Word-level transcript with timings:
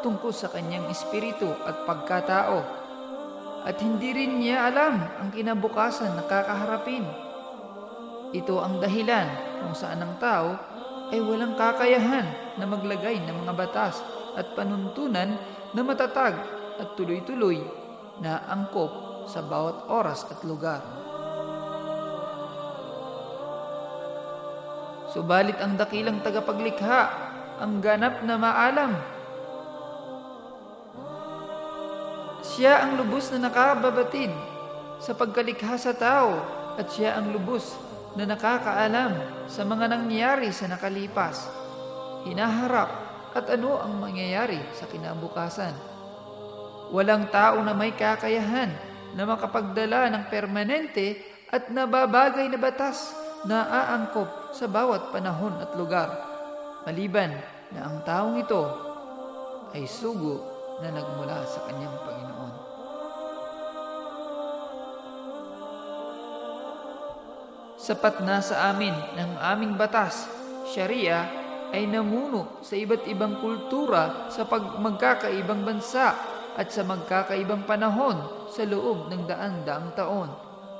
tungkol 0.00 0.30
sa 0.30 0.48
kanyang 0.48 0.86
espiritu 0.90 1.50
at 1.66 1.84
pagkatao. 1.84 2.58
At 3.66 3.76
hindi 3.82 4.14
rin 4.14 4.40
niya 4.40 4.70
alam 4.70 5.02
ang 5.20 5.28
kinabukasan 5.34 6.14
na 6.14 6.24
kakaharapin. 6.24 7.04
Ito 8.32 8.60
ang 8.62 8.78
dahilan 8.78 9.28
kung 9.64 9.74
saan 9.74 10.00
ang 10.04 10.16
tao 10.22 10.56
ay 11.08 11.20
walang 11.20 11.56
kakayahan 11.56 12.56
na 12.60 12.64
maglagay 12.68 13.20
ng 13.24 13.44
mga 13.44 13.54
batas 13.56 14.00
at 14.36 14.52
panuntunan 14.52 15.36
na 15.72 15.80
matatag 15.82 16.36
at 16.78 16.88
tuloy-tuloy 16.94 17.60
na 18.20 18.44
angkop 18.48 19.24
sa 19.28 19.44
bawat 19.44 19.88
oras 19.88 20.24
at 20.28 20.40
lugar. 20.44 20.80
Subalit 25.08 25.56
ang 25.56 25.80
dakilang 25.80 26.20
tagapaglikha 26.20 27.27
ang 27.58 27.82
ganap 27.82 28.22
na 28.22 28.34
maalam. 28.38 28.92
Siya 32.42 32.86
ang 32.86 32.98
lubos 32.98 33.30
na 33.34 33.50
nakababatid 33.50 34.30
sa 34.98 35.14
pagkalikha 35.14 35.78
sa 35.78 35.94
tao 35.94 36.38
at 36.78 36.86
siya 36.90 37.18
ang 37.18 37.34
lubos 37.34 37.74
na 38.14 38.24
nakakaalam 38.26 39.46
sa 39.50 39.62
mga 39.62 39.90
nangyayari 39.90 40.50
sa 40.50 40.70
nakalipas, 40.70 41.46
hinaharap 42.26 42.90
at 43.34 43.46
ano 43.52 43.78
ang 43.78 43.98
mangyayari 43.98 44.58
sa 44.74 44.86
kinabukasan. 44.90 45.74
Walang 46.88 47.28
tao 47.28 47.60
na 47.60 47.76
may 47.76 47.92
kakayahan 47.92 48.72
na 49.12 49.22
makapagdala 49.28 50.08
ng 50.08 50.24
permanente 50.32 51.20
at 51.52 51.68
nababagay 51.68 52.48
na 52.48 52.58
batas 52.58 53.12
na 53.44 53.66
aangkop 53.70 54.52
sa 54.56 54.66
bawat 54.66 55.14
panahon 55.14 55.54
at 55.62 55.70
lugar, 55.78 56.10
maliban 56.88 57.36
na 57.76 57.84
ang 57.84 58.00
taong 58.00 58.40
ito 58.40 58.64
ay 59.76 59.84
sugo 59.84 60.40
na 60.80 60.88
nagmula 60.88 61.44
sa 61.44 61.68
kanyang 61.68 62.00
Panginoon. 62.00 62.54
Sapat 67.76 68.24
na 68.24 68.40
sa 68.40 68.72
amin 68.72 68.96
ng 69.20 69.36
aming 69.36 69.76
batas, 69.76 70.32
Sharia 70.72 71.28
ay 71.76 71.84
namuno 71.84 72.64
sa 72.64 72.72
iba't 72.72 73.04
ibang 73.04 73.36
kultura 73.44 74.32
sa 74.32 74.48
pagmagkakaibang 74.48 75.68
bansa 75.68 76.16
at 76.56 76.72
sa 76.72 76.88
magkakaibang 76.88 77.68
panahon 77.68 78.48
sa 78.48 78.64
loob 78.64 79.12
ng 79.12 79.28
daan-daang 79.28 79.92
taon. 79.92 80.32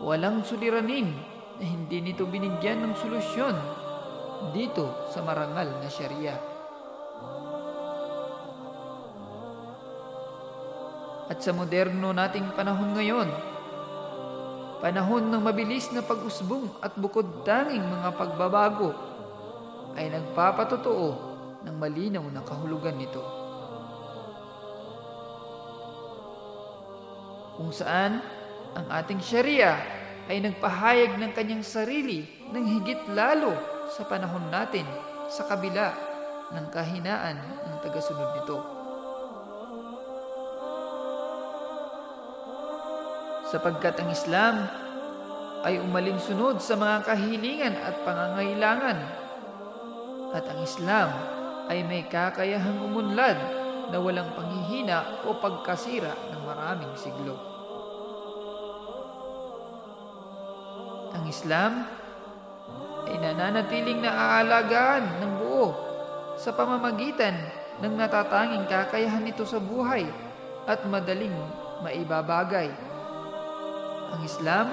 Walang 0.00 0.48
suliranin 0.48 1.12
na 1.60 1.64
hindi 1.68 2.00
nito 2.00 2.24
binigyan 2.24 2.88
ng 2.88 2.94
solusyon 2.96 3.52
dito 4.48 5.08
sa 5.12 5.20
marangal 5.20 5.68
na 5.78 5.88
Sharia. 5.92 6.36
At 11.30 11.38
sa 11.38 11.54
moderno 11.54 12.10
nating 12.10 12.56
panahon 12.58 12.96
ngayon, 12.96 13.28
panahon 14.82 15.30
ng 15.30 15.42
mabilis 15.44 15.92
na 15.94 16.02
pag-usbong 16.02 16.80
at 16.82 16.96
bukod 16.98 17.46
tanging 17.46 17.84
mga 17.84 18.16
pagbabago, 18.18 18.90
ay 19.94 20.10
nagpapatotoo 20.10 21.08
ng 21.62 21.76
malinaw 21.76 22.24
na 22.32 22.42
kahulugan 22.42 22.96
nito. 22.98 23.22
Kung 27.60 27.70
saan 27.70 28.24
ang 28.72 28.86
ating 28.88 29.20
Sharia 29.20 29.76
ay 30.30 30.40
nagpahayag 30.40 31.20
ng 31.20 31.32
kanyang 31.36 31.60
sarili 31.66 32.24
ng 32.50 32.64
higit 32.64 33.04
lalo 33.12 33.79
sa 33.90 34.06
panahon 34.06 34.46
natin 34.54 34.86
sa 35.26 35.42
kabila 35.50 35.90
ng 36.54 36.66
kahinaan 36.70 37.36
ng 37.66 37.76
tagasunod 37.82 38.30
nito. 38.38 38.58
Sapagkat 43.50 43.98
ang 43.98 44.14
Islam 44.14 44.54
ay 45.66 45.82
umalinsunod 45.82 46.62
sa 46.62 46.78
mga 46.78 47.02
kahilingan 47.02 47.74
at 47.74 47.98
pangangailangan 48.06 48.98
at 50.30 50.44
ang 50.46 50.60
Islam 50.62 51.10
ay 51.66 51.82
may 51.82 52.06
kakayahang 52.06 52.78
umunlad 52.86 53.38
na 53.90 53.98
walang 53.98 54.30
panghihina 54.38 55.26
o 55.26 55.34
pagkasira 55.34 56.14
ng 56.30 56.42
maraming 56.46 56.94
siglo. 56.94 57.34
Ang 61.10 61.26
Islam 61.26 61.99
ay 63.10 63.16
nananatiling 63.18 64.06
naaalagaan 64.06 65.18
ng 65.18 65.32
buo 65.42 65.74
sa 66.38 66.54
pamamagitan 66.54 67.34
ng 67.82 67.94
natatanging 67.98 68.70
kakayahan 68.70 69.26
nito 69.26 69.42
sa 69.42 69.58
buhay 69.58 70.06
at 70.70 70.86
madaling 70.86 71.34
maibabagay. 71.82 72.70
Ang 74.14 74.22
Islam 74.22 74.66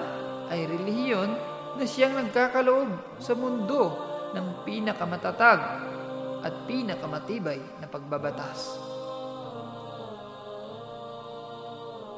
ay 0.53 0.69
relihiyon 0.69 1.33
na 1.81 1.85
siyang 1.85 2.13
nagkakaloob 2.13 3.17
sa 3.17 3.33
mundo 3.33 3.97
ng 4.37 4.61
pinakamatatag 4.61 5.59
at 6.45 6.53
pinakamatibay 6.69 7.57
na 7.81 7.89
pagbabatas. 7.89 8.77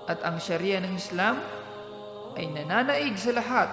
At 0.10 0.20
ang 0.26 0.42
Sharia 0.42 0.82
ng 0.84 1.00
Islam 1.00 1.40
ay 2.36 2.50
nananaig 2.50 3.16
sa 3.16 3.32
lahat 3.32 3.70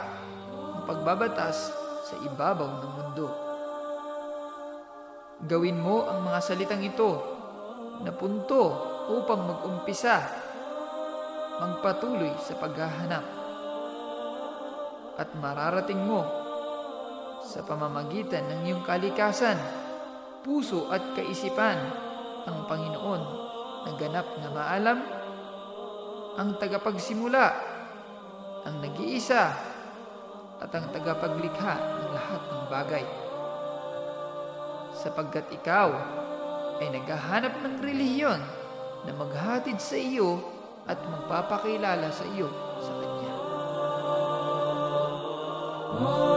pagbabatas 0.86 1.85
sa 2.06 2.15
ibabaw 2.22 2.71
ng 2.78 2.93
mundo. 2.94 3.27
Gawin 5.43 5.83
mo 5.83 6.06
ang 6.06 6.22
mga 6.22 6.39
salitang 6.39 6.87
ito 6.87 7.19
na 8.06 8.15
punto 8.15 8.62
upang 9.11 9.43
mag-umpisa, 9.43 10.22
magpatuloy 11.59 12.31
sa 12.39 12.55
paghahanap. 12.62 13.27
At 15.19 15.34
mararating 15.34 15.99
mo 15.99 16.22
sa 17.43 17.67
pamamagitan 17.67 18.47
ng 18.55 18.61
iyong 18.71 18.87
kalikasan, 18.87 19.59
puso 20.47 20.87
at 20.94 21.03
kaisipan 21.19 21.78
ang 22.47 22.71
Panginoon 22.71 23.23
na 23.83 23.91
ganap 23.99 24.31
na 24.38 24.49
maalam, 24.55 24.99
ang 26.38 26.55
tagapagsimula, 26.55 27.47
ang 28.62 28.78
nag-iisa 28.78 29.75
at 30.61 30.71
ang 30.72 30.89
tagapaglikha 30.93 31.75
ng 31.77 32.09
lahat 32.17 32.43
ng 32.49 32.65
bagay. 32.72 33.05
Sapagkat 34.97 35.53
ikaw 35.53 35.93
ay 36.81 36.89
naghahanap 36.93 37.61
ng 37.61 37.75
relihiyon 37.84 38.41
na 39.05 39.12
maghatid 39.12 39.77
sa 39.81 39.97
iyo 39.97 40.41
at 40.89 40.97
magpapakilala 41.05 42.09
sa 42.09 42.25
iyo 42.33 42.49
sa 42.81 42.93
Kanya. 42.97 43.33
Oh. 45.97 46.35